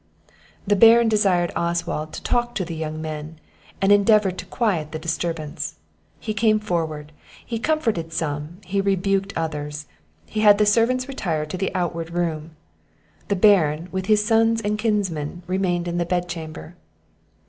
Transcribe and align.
The 0.65 0.75
Baron 0.75 1.09
desired 1.09 1.51
Oswald 1.55 2.11
to 2.13 2.23
talk 2.23 2.55
to 2.55 2.65
the 2.65 2.73
young 2.73 2.99
men, 3.03 3.37
and 3.79 3.91
endeavour 3.91 4.31
to 4.31 4.45
quiet 4.47 4.93
the 4.93 4.97
disturbance. 4.97 5.75
He 6.19 6.33
came 6.33 6.59
forward; 6.59 7.11
he 7.45 7.59
comforted 7.59 8.11
some, 8.11 8.57
he 8.65 8.81
rebuked 8.81 9.31
others; 9.35 9.85
he 10.25 10.39
had 10.39 10.57
the 10.57 10.65
servants 10.65 11.07
retire 11.07 11.43
into 11.43 11.55
the 11.57 11.71
outward 11.75 12.09
room. 12.09 12.55
The 13.27 13.35
Baron, 13.35 13.89
with 13.91 14.07
his 14.07 14.25
sons 14.25 14.59
and 14.59 14.79
kinsmen, 14.79 15.43
remained 15.45 15.87
in 15.87 15.99
the 15.99 16.05
bed 16.07 16.27
chamber. 16.27 16.75